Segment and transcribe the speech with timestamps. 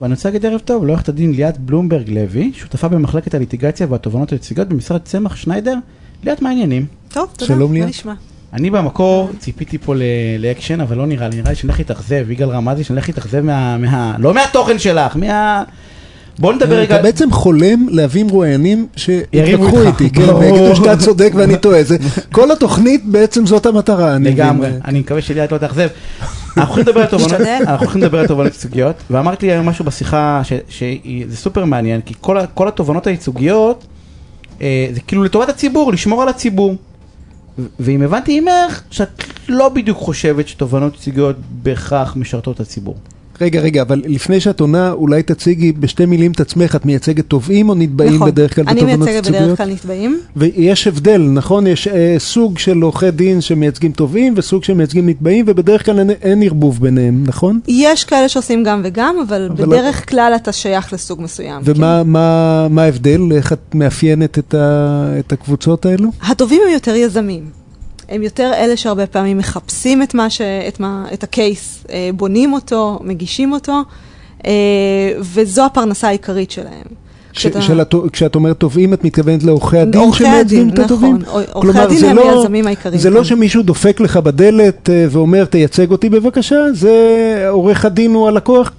[0.00, 4.68] ואני רוצה להגיד ערב טוב לעורכת הדין ליאת בלומברג לוי, שותפה במחלקת הליטיגציה והתובנות הייצוגיות
[4.68, 5.74] במשרד צמח שניידר.
[6.24, 6.86] ליאת, מה העניינים?
[7.08, 7.88] טוב, תודה, שלום, מה ליאת.
[7.88, 8.14] נשמע?
[8.52, 10.02] אני במקור ציפיתי פה ל-
[10.38, 13.40] לאקשן, אבל לא נראה לי, נראה לי שאני הולך להתאכזב, יגאל רמזי, שאני הולך להתאכזב
[13.40, 13.78] מה...
[13.78, 14.16] מה...
[14.18, 15.62] לא מהתוכן שלך, מה...
[16.38, 16.94] בוא נדבר רגע...
[16.94, 19.82] אתה בעצם חולם להביא מרואיינים שיתווכחו.
[19.82, 20.34] איתי, כן.
[20.34, 21.80] ויגידו שאתה צודק ואני טועה.
[22.32, 24.16] כל התוכנית בעצם זאת המטרה.
[24.16, 24.68] אני לגמרי.
[24.84, 25.88] אני מקווה שליאת לא תאכזב.
[26.56, 27.58] אנחנו הולכים לדבר על תובנות, נשתדל.
[27.60, 32.00] אנחנו הולכים לדבר על תובנות ייצוגיות, ואמרת לי היום משהו בשיחה ש- שזה סופר מעניין,
[32.00, 32.14] כי
[32.54, 33.86] כל התובנות הייצוגיות,
[34.62, 36.76] אה, זה כאילו לטובת הציבור, לשמור על הציבור.
[37.80, 42.96] ואם הבנתי ממך, שאת לא בדיוק חושבת שתובנות ייצוגיות בהכרח משרתות את הציבור.
[43.40, 46.76] רגע, רגע, אבל לפני שאת עונה, אולי תציגי בשתי מילים את עצמך.
[46.76, 49.44] את מייצגת תובעים או נתבעים נכון, בדרך כלל אני בתובנות מייצגת ייצוגיות?
[49.44, 50.20] בדרך כלל נתבעים.
[50.36, 51.66] ויש הבדל, נכון?
[51.66, 56.42] יש אה, סוג של עורכי דין שמייצגים תובעים וסוג שמייצגים נתבעים, ובדרך כלל אין, אין
[56.42, 57.60] ערבוב ביניהם, נכון?
[57.68, 61.62] יש כאלה שעושים גם וגם, אבל אבל בדרך כלל אתה שייך לסוג מסוים.
[61.64, 63.20] ומה מה, מה ההבדל?
[63.32, 66.10] איך את מאפיינת את, ה, את הקבוצות האלו?
[66.12, 66.26] כן.
[66.30, 67.65] הטובים הם יותר יזמים.
[68.08, 70.40] הם יותר אלה שהרבה פעמים מחפשים את, מה ש...
[70.40, 71.06] את, מה...
[71.14, 73.80] את הקייס, אה, בונים אותו, מגישים אותו,
[74.46, 74.50] אה,
[75.20, 76.84] וזו הפרנסה העיקרית שלהם.
[77.32, 77.94] כשאתה- של הת...
[78.12, 81.16] כשאת אומרת תובעים, את מתכוונת לעורכי הדין שמייצגים את התובעים?
[81.18, 81.42] נכון.
[81.52, 83.24] עורכי הדין הם לא- היזמים העיקריים זה לא כאן.
[83.24, 86.92] שמישהו דופק לך בדלת אה, ואומר, תייצג אותי בבקשה, זה
[87.48, 88.72] עורך הדין הוא הלקוח,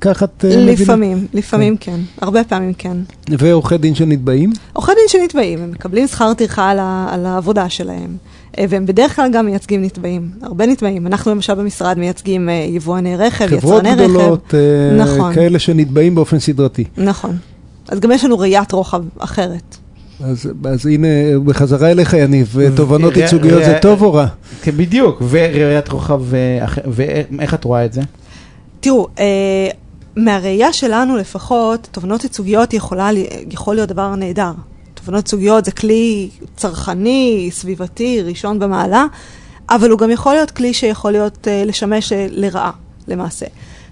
[0.00, 0.72] ככה את- מבינה?
[0.72, 1.96] לפעמים, לפעמים כן.
[2.20, 2.96] הרבה פעמים כן.
[3.38, 4.52] ועורכי דין שנתבעים?
[4.72, 8.16] עורכי דין שנתבעים, הם מקבלים שכר טרחה על, ה, על העבודה שלהם,
[8.68, 11.06] והם בדרך כלל גם מייצגים נתבעים, הרבה נתבעים.
[11.06, 14.02] אנחנו למשל במשרד מייצגים אה, יבואני רכב, חברות יצרני רכב.
[14.10, 15.34] גדולות, אה, נכון.
[15.34, 16.84] כאלה שנתבעים באופן סדרתי.
[16.96, 17.36] נכון.
[17.88, 19.76] אז גם יש לנו ראיית רוחב אחרת.
[20.24, 21.06] אז, אז הנה,
[21.44, 24.26] בחזרה אליך יניב, תובנות ר- ייצוגיות זה ר- טוב או רע?
[24.62, 28.00] כן, בדיוק, וראיית רוחב, אה, ואיך את רואה את זה?
[28.80, 29.24] תראו, אה,
[30.16, 33.08] מהראייה שלנו לפחות, תובנות ייצוגיות יכולה,
[33.50, 34.52] יכול להיות דבר נהדר.
[35.06, 39.04] תובנות ייצוגיות זה כלי צרכני, סביבתי, ראשון במעלה,
[39.70, 42.70] אבל הוא גם יכול להיות כלי שיכול להיות, אה, לשמש אה, לרעה,
[43.08, 43.46] למעשה.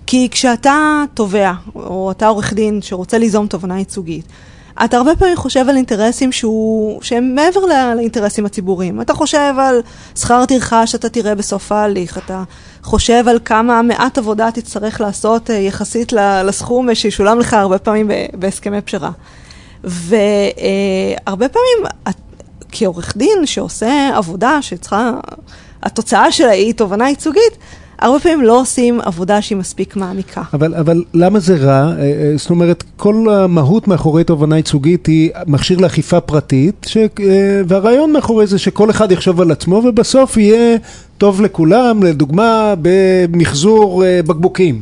[0.06, 4.24] כי כשאתה תובע, או אתה עורך דין שרוצה ליזום תובנה ייצוגית,
[4.84, 9.00] אתה הרבה פעמים חושב על אינטרסים שהוא, שהם מעבר ל- לאינטרסים הציבוריים.
[9.00, 9.80] אתה חושב על
[10.16, 12.42] שכר טרחה שאתה תראה בסוף ההליך, אתה
[12.82, 16.12] חושב על כמה מעט עבודה תצטרך לעשות אה, יחסית
[16.44, 19.10] לסכום שישולם לך הרבה פעמים בהסכמי פשרה.
[19.84, 21.92] והרבה פעמים,
[22.72, 25.12] כעורך דין שעושה עבודה שצריכה,
[25.82, 27.58] התוצאה שלה היא תובנה ייצוגית,
[27.98, 30.42] הרבה פעמים לא עושים עבודה שהיא מספיק מעמיקה.
[30.52, 31.72] אבל, אבל למה זה רע?
[31.72, 37.06] אה, אה, זאת אומרת, כל המהות מאחורי תובענה ייצוגית היא מכשיר לאכיפה פרטית, ש, אה,
[37.68, 40.76] והרעיון מאחורי זה שכל אחד יחשוב על עצמו ובסוף יהיה
[41.18, 44.80] טוב לכולם, לדוגמה במחזור בקבוקים.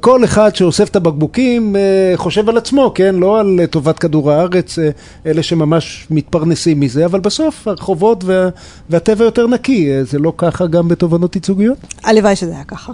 [0.00, 3.14] כל אחד שאוסף את הבקבוקים אה, חושב על עצמו, כן?
[3.14, 4.90] לא על אה, טובת כדור הארץ, אה,
[5.26, 8.48] אלה שממש מתפרנסים מזה, אבל בסוף הרחובות וה,
[8.90, 10.04] והטבע יותר נקי.
[10.04, 11.78] זה לא ככה גם בתובענות ייצוגיות?
[12.04, 12.92] הלוואי שזה היה ככה.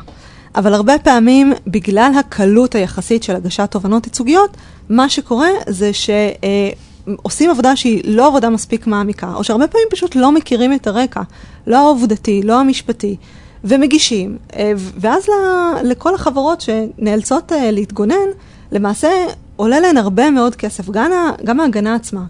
[0.56, 4.56] אבל הרבה פעמים, בגלל הקלות היחסית של הגשת תובענות ייצוגיות,
[4.88, 10.32] מה שקורה זה שעושים עבודה שהיא לא עבודה מספיק מעמיקה, או שהרבה פעמים פשוט לא
[10.32, 11.22] מכירים את הרקע,
[11.66, 13.16] לא העובדתי, לא המשפטי,
[13.64, 14.36] ומגישים.
[14.56, 18.28] אה, ואז ל- לכל החברות שנאלצות אה, להתגונן,
[18.72, 19.08] למעשה
[19.56, 21.10] עולה להן הרבה מאוד כסף, גם,
[21.44, 22.22] גם ההגנה עצמה,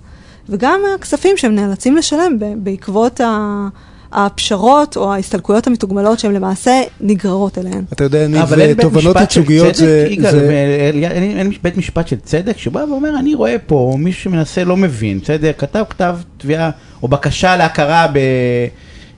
[0.48, 3.68] וגם הכספים שהם נאלצים לשלם בעקבות ה...
[4.12, 7.84] הפשרות או ההסתלקויות המתוגמלות שהן למעשה נגררות אליהן.
[7.92, 10.50] אתה יודע, ניב, אבל אין בית תובענות משפט של ייצוגיות צדק, זה...
[10.92, 15.20] אין אין בית משפט של צדק שבא ואומר, אני רואה פה מישהו שמנסה לא מבין,
[15.20, 15.52] בסדר?
[15.58, 16.70] כתב כתב תביעה
[17.02, 18.18] או בקשה להכרה ב...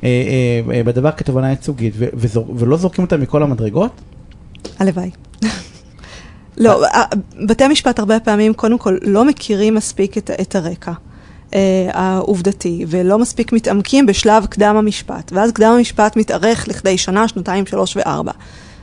[0.05, 1.94] אה, אה, אה, בדבר כתובענה ייצוגית,
[2.56, 4.00] ולא זורקים אותה מכל המדרגות?
[4.78, 5.11] הלוואי.
[6.56, 6.84] לא,
[7.47, 10.93] בתי המשפט הרבה פעמים קודם כל לא מכירים מספיק את, את הרקע
[11.55, 17.66] אה, העובדתי, ולא מספיק מתעמקים בשלב קדם המשפט, ואז קדם המשפט מתארך לכדי שנה, שנתיים,
[17.66, 18.33] שלוש וארבע.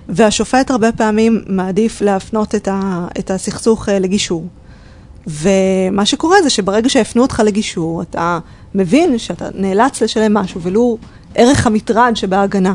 [0.09, 4.47] והשופט הרבה פעמים מעדיף להפנות את, ה, את הסכסוך אה, לגישור.
[5.27, 8.39] ומה שקורה זה שברגע שהפנו אותך לגישור, אתה
[8.75, 10.97] מבין שאתה נאלץ לשלם משהו, ולו
[11.35, 12.73] ערך המטרד שבהגנה.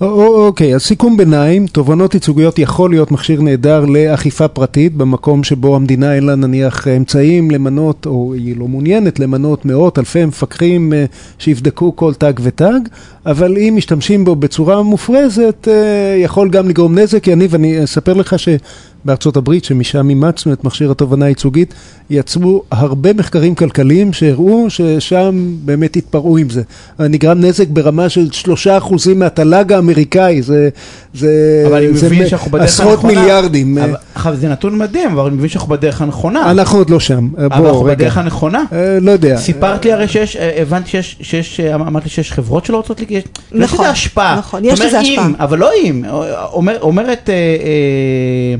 [0.00, 6.14] אוקיי, אז סיכום ביניים, תובענות ייצוגיות יכול להיות מכשיר נהדר לאכיפה פרטית, במקום שבו המדינה
[6.14, 11.04] אין לה נניח אמצעים למנות, או היא לא מעוניינת למנות מאות אלפי מפקחים אה,
[11.38, 12.80] שיבדקו כל תג ותג,
[13.26, 17.26] אבל אם משתמשים בו בצורה מופרזת, אה, יכול גם לגרום נזק.
[17.26, 21.74] יניב, אני אספר לך שבארצות הברית, שמשם אימצנו את מכשיר התובענה הייצוגית,
[22.10, 26.62] יצרו הרבה מחקרים כלכליים שהראו ששם באמת התפרעו עם זה.
[26.98, 29.72] נגרם נזק ברמה של שלושה אחוזים מהתל"ג.
[29.92, 30.68] אמריקאי, זה,
[31.14, 31.28] זה,
[31.68, 33.20] אבל אני זה מבין מ- שאנחנו בדרך עשרות הנכונה.
[33.20, 33.78] מיליארדים.
[33.78, 36.50] אבל- אבל זה נתון מדהים, אבל אני מבין שאנחנו בדרך הנכונה.
[36.50, 37.94] אנחנו עוד לא שם, אבל בוא אנחנו רגע.
[37.94, 38.62] בדרך הנכונה.
[38.72, 39.36] אה, לא יודע.
[39.36, 43.00] סיפרת לי הרי שיש, אה, הבנתי שיש, שיש, אה, אמרת לי שיש חברות שלא רוצות
[43.00, 44.36] להגיש, יש נכון, לזה השפעה.
[44.38, 45.44] נכון, יש לזה אם, השפעה.
[45.44, 46.04] אבל לא אם,
[46.52, 48.54] אומר, אומרת אה, אה,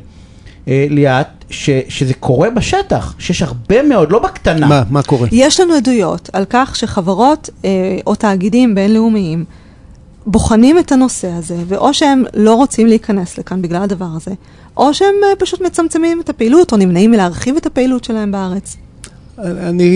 [0.69, 4.67] אה, ליאת ש, שזה קורה בשטח, שיש הרבה מאוד, לא בקטנה.
[4.67, 5.29] מה, מה קורה?
[5.33, 7.71] יש לנו עדויות על כך שחברות אה,
[8.07, 9.45] או תאגידים בינלאומיים
[10.33, 14.31] בוחנים את הנושא הזה, ואו שהם לא רוצים להיכנס לכאן בגלל הדבר הזה,
[14.77, 18.77] או שהם אה, פשוט מצמצמים את הפעילות, או נמנעים מלהרחיב את הפעילות שלהם בארץ.
[19.45, 19.91] אני,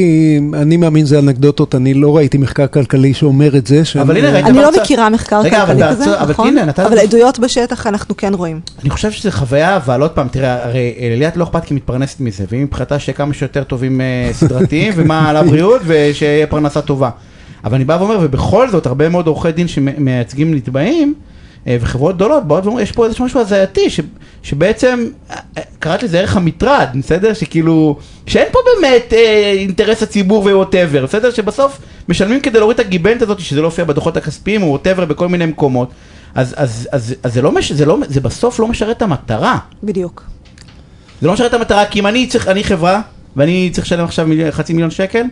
[0.55, 3.84] אני מאמין זה אנקדוטות, אני לא ראיתי מחקר כלכלי שאומר את זה.
[3.84, 6.49] שאני- אבל הנה, ראית אני לא מכירה מחקר רגע, כלכלי כזה, אבל נכון?
[6.49, 8.61] הנה, נתת- אבל עדויות בשטח אנחנו כן רואים.
[8.82, 12.20] אני חושב שזו חוויה, אבל עוד פעם, תראה, הרי אה, ליאת לא אכפת כי מתפרנסת
[12.20, 17.11] מזה, והיא מבחינתה שיהיה כמה שיותר טובים אה, סדרתיים, ומה על הבריאות, ושיהיה פרנסה טובה.
[17.64, 21.14] אבל אני בא ואומר, ובכל זאת, הרבה מאוד עורכי דין שמייצגים נתבעים,
[21.67, 24.00] אה, וחברות גדולות באות ואומרות, יש פה איזה משהו הזייתי, ש-
[24.43, 27.35] שבעצם, אה, אה, קראת לזה ערך המטרד, בסדר?
[27.35, 31.31] שכאילו, שאין פה באמת אה, אינטרס הציבור וווטאבר, בסדר?
[31.31, 31.79] שבסוף
[32.09, 35.47] משלמים כדי להוריד את הגיבנת הזאת, שזה לא הופיע בדוחות הכספיים או ווטאבר בכל מיני
[35.47, 35.91] מקומות.
[36.35, 39.59] אז, אז, אז, אז זה לא, מש, זה לא, זה בסוף לא משרת את המטרה.
[39.82, 40.25] בדיוק.
[41.20, 43.00] זה לא משרת את המטרה, כי אם אני צריך, אני חברה,
[43.37, 45.23] ואני צריך לשלם עכשיו מיליון, חצי מיליון שקל,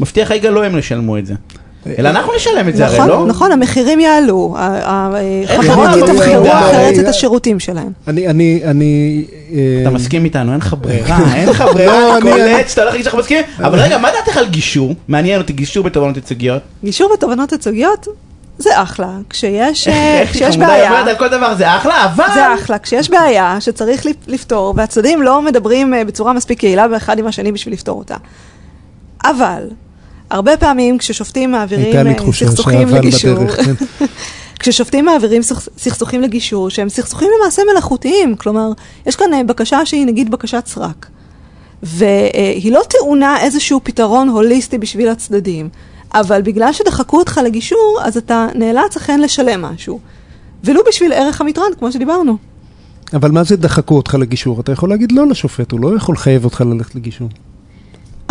[0.00, 1.34] מבטיח יגאל לא הם ישלמו את זה.
[1.98, 3.26] אלא אנחנו נשלם את זה, הרי נכון, לא?
[3.26, 6.70] נכון, המחירים יעלו, החברות יתמחרו ברירה.
[6.70, 7.92] אחרת את השירותים שלהם.
[8.08, 9.24] אני, אני, אני...
[9.52, 12.80] אה, אתה מסכים איתנו, אין לך ברירה, אין לך ברירה, לא, אני אני- קולט שאתה
[12.80, 14.94] הולך להגיד שאנחנו מסכימים, אבל רגע, מה דעתך על גישור?
[15.08, 16.62] מעניין אותי, גישור בתובענות ייצוגיות.
[16.84, 18.08] גישור בתובענות ייצוגיות
[18.58, 21.76] זה אחלה, כשיש, אה, איך היא כשיש חמודה, היא בעיה, אומרת על כל דבר, זה
[21.76, 22.24] אחלה, אבל...
[22.34, 27.18] זה אחלה, כשיש בעיה שצריך לפ- לפתור, והצדדים לא מדברים אה, בצורה מספיק יעילה באחד
[27.18, 28.14] עם השני בשביל לפתור אותה.
[29.24, 29.62] אבל,
[30.30, 33.74] הרבה פעמים כששופטים מעבירים אה, סכסוכים לגישור, כן.
[34.60, 38.72] כששופטים מעבירים סכס- סכסוכים לגישור, שהם סכסוכים למעשה מלאכותיים, כלומר,
[39.06, 41.06] יש כאן אה, בקשה שהיא נגיד בקשת סרק,
[41.82, 45.68] והיא לא טעונה איזשהו פתרון הוליסטי בשביל הצדדים,
[46.14, 50.00] אבל בגלל שדחקו אותך לגישור, אז אתה נאלץ אכן לשלם משהו.
[50.64, 52.36] ולו בשביל ערך המטרד, כמו שדיברנו.
[53.14, 54.60] אבל מה זה דחקו אותך לגישור?
[54.60, 57.28] אתה יכול להגיד לא לשופט, הוא לא יכול לחייב אותך ללכת לגישור.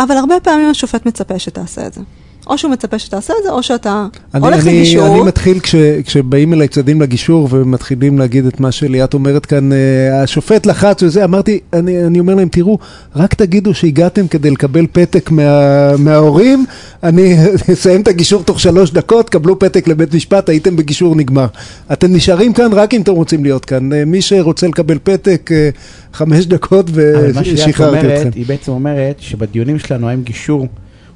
[0.00, 2.00] אבל הרבה פעמים השופט מצפה שתעשה את זה.
[2.48, 5.06] או שהוא מצפה שתעשה את זה, או שאתה אני, הולך אני, לגישור.
[5.06, 5.74] אני מתחיל כש,
[6.04, 11.24] כשבאים אליי צדדים לגישור ומתחילים להגיד את מה שליאת אומרת כאן, אה, השופט לחץ וזה,
[11.24, 12.78] אמרתי, אני, אני אומר להם, תראו,
[13.16, 16.64] רק תגידו שהגעתם כדי לקבל פתק מה, מההורים,
[17.02, 17.36] אני
[17.72, 21.46] אסיים את הגישור תוך שלוש דקות, קבלו פתק לבית משפט, הייתם בגישור נגמר.
[21.92, 23.92] אתם נשארים כאן רק אם אתם רוצים להיות כאן.
[23.92, 25.70] אה, מי שרוצה לקבל פתק, אה,
[26.12, 28.08] חמש דקות אבל מה שליאת ושחררתי אתכם.
[28.08, 30.66] אומרת, היא בעצם אומרת שבדיונים שלנו האם גישור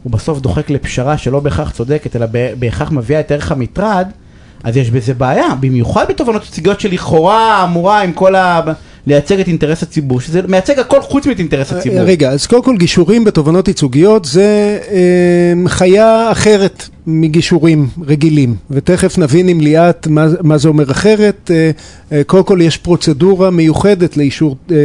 [0.02, 2.26] הוא בסוף דוחק לפשרה שלא בהכרח צודקת, אלא
[2.58, 4.08] בהכרח מביאה את ערך המטרד,
[4.64, 8.60] אז יש בזה בעיה, במיוחד בתובענות ייצוגיות שלכאורה אמורה עם כל ה...
[9.06, 12.00] לייצג את אינטרס הציבור, שזה מייצג הכל חוץ מאת אינטרס הציבור.
[12.00, 19.49] רגע, אז קודם כל גישורים בתובענות ייצוגיות זה אה, חיה אחרת מגישורים רגילים, ותכף נבין
[19.49, 21.50] עם ליאת מה, מה זה אומר אחרת.
[21.54, 21.70] אה,
[22.12, 24.76] אה, קודם כל יש פרוצדורה מיוחדת לאישור אה,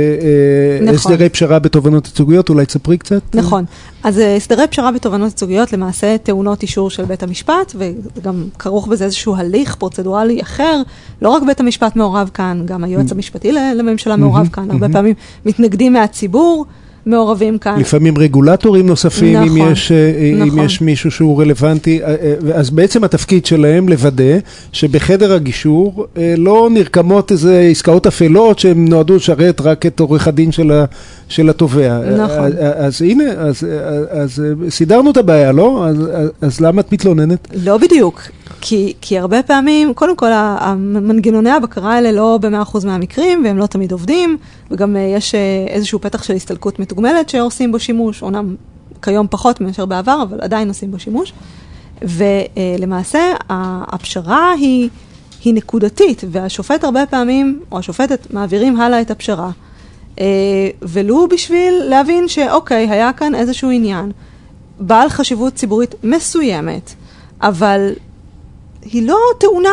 [0.82, 0.96] נכון.
[0.96, 3.36] הסדרי פשרה בתובענות ייצוגיות, אולי תספרי קצת?
[3.36, 3.66] נכון.
[4.04, 9.36] אז הסדרי פשרה בתובענות ייצוגיות למעשה טעונות אישור של בית המשפט, וגם כרוך בזה איזשהו
[9.36, 10.82] הליך פרוצדורלי אחר.
[11.22, 14.72] לא רק בית המשפט מעורב כאן, גם היועץ המשפטי ל- לממשלה מעורב כאן.
[14.72, 15.14] הרבה פעמים
[15.46, 16.66] מתנגדים מהציבור
[17.08, 17.80] מעורבים כאן.
[17.80, 20.66] לפעמים רגולטורים נוספים, אם, נכון, יש, אה, אם נכון.
[20.66, 24.38] יש מישהו שהוא רלוונטי, אה, אה, אז בעצם התפקיד שלהם לוודא
[24.72, 30.52] שבחדר הגישור אה, לא נרקמות איזה עסקאות אפלות שהן נועדו לשרת רק את עורך הדין
[30.52, 30.86] של, ה,
[31.30, 32.00] של התובע.
[32.18, 32.52] נכון.
[32.58, 35.86] אה, אה, אז הנה, אז, אה, אז אה, סידרנו את הבעיה, לא?
[35.88, 37.48] אז, אז, אז למה את מתלוננת?
[37.64, 38.22] לא בדיוק,
[38.62, 43.92] כי, כי הרבה פעמים, קודם כל, המנגנוני הבקרה האלה לא ב-100% מהמקרים, והם לא תמיד
[43.92, 44.38] עובדים,
[44.72, 45.36] וגם יש
[45.68, 48.56] איזשהו פתח של הסתלקות מתוגמלת שעושים בו שימוש, אומנם
[49.02, 51.34] כיום פחות מאשר בעבר, אבל עדיין עושים בו שימוש.
[52.02, 54.90] ולמעשה, הפשרה היא,
[55.44, 59.52] היא נקודתית, והשופט הרבה פעמים, או השופטת, מעבירים הלאה את הפשרה.
[60.20, 60.26] אה,
[60.82, 64.12] ולו בשביל להבין שאוקיי, היה כאן איזשהו עניין,
[64.80, 66.94] בעל חשיבות ציבורית מסוימת,
[67.42, 67.92] אבל
[68.82, 69.70] היא לא טעונה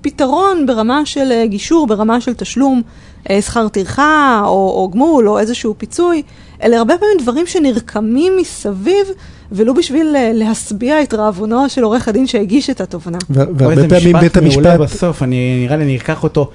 [0.00, 2.82] פתרון ברמה של אה, גישור, ברמה של תשלום
[3.30, 6.22] אה, שכר טרחה או, או גמול או איזשהו פיצוי,
[6.62, 9.06] אלה הרבה פעמים דברים שנרקמים מסביב,
[9.52, 13.18] ולו בשביל אה, להשביע את רעבונו של עורך הדין שהגיש את התובנה.
[13.30, 14.96] והרבה פעמים בית משפט מעולה המשפט...
[14.96, 16.50] בסוף, אני, נראה לי אני אקח אותו.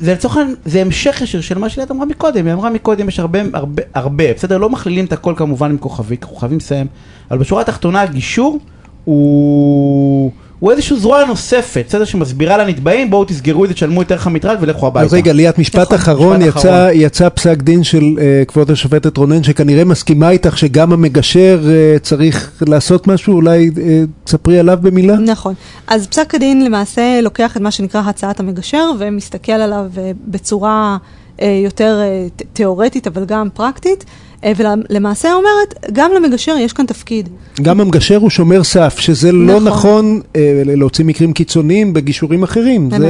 [0.00, 3.20] זה לצורך העניין, זה המשך ישיר של מה שליאת אמרה מקודם, היא אמרה מקודם, יש
[3.20, 4.58] הרבה, הרבה, הרבה, בסדר?
[4.58, 6.86] לא מכלילים את הכל כמובן עם כוכבי, כוכבים מסיים,
[7.30, 8.58] אבל בשורה התחתונה הגישור
[9.04, 14.26] הוא, הוא איזשהו זרוע נוספת, בסדר, שמסבירה לנתבעים, בואו תסגרו את זה, תשלמו את ערך
[14.26, 15.06] המטרד ולכו הביתה.
[15.06, 16.40] אז רגע, ליאת, משפט נכון, אחרון,
[16.92, 22.62] יצא, פסק דין של אה, כבוד השופטת רונן, שכנראה מסכימה איתך שגם המגשר אה, צריך
[22.66, 25.16] לעשות משהו, אולי אה, תספרי עליו במילה?
[25.16, 25.54] נכון.
[25.86, 29.86] אז פסק הדין למעשה לוקח את מה שנקרא הצעת המגשר ומסתכל עליו
[30.26, 30.96] בצורה
[31.64, 32.00] יותר
[32.52, 34.04] תיאורטית אבל גם פרקטית,
[34.56, 37.28] ולמעשה אומרת, גם למגשר יש כאן תפקיד.
[37.62, 39.68] גם המגשר הוא שומר סף, שזה לא נכון.
[39.68, 42.82] נכון אה, להוציא מקרים קיצוניים בגישורים אחרים.
[42.82, 43.00] אמת.
[43.00, 43.06] זה,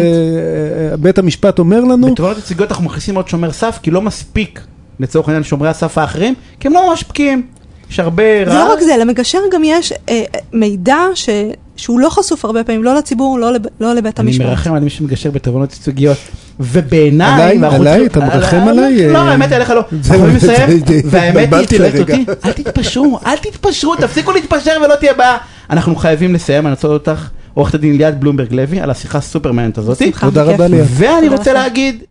[0.90, 4.60] אה, בית המשפט אומר לנו, בתובנות ייצוגיות אנחנו מכניסים עוד שומר סף, כי לא מספיק
[5.00, 7.42] לצורך העניין שומרי הסף האחרים, כי הם לא ממש בקיאים.
[7.90, 8.64] יש הרבה זה רע.
[8.64, 11.28] לא רק זה, למגשר גם יש אה, מידע ש...
[11.76, 13.62] שהוא לא חשוף הרבה פעמים, לא לציבור, לא, לב...
[13.80, 14.46] לא לבית אני המשפט.
[14.46, 16.18] מרחם על מי שמגשר בתובנות ייצוגיות.
[16.60, 17.74] ובעיניי, עליי?
[17.76, 18.06] עליי?
[18.06, 19.12] אתה מרחם על- עליי?
[19.12, 19.82] לא, אה, האמת עליך לא.
[20.02, 20.66] זה- אנחנו זה-
[21.04, 22.00] והאמת היא, צועקת.
[22.00, 25.36] אותי, אל תתפשרו, אל תתפשרו, תפסיקו להתפשר ולא תהיה בעיה.
[25.70, 29.78] אנחנו חייבים לסיים, אני רוצה אותך, עורכת הדין ליאת בלומברג לוי, על השיחה הסופר מעניינת
[29.78, 30.02] הזאת.
[30.20, 30.42] תודה.
[30.42, 30.86] רבה, ליאת.
[30.90, 31.52] ואני רוצה.
[31.52, 32.02] להגיד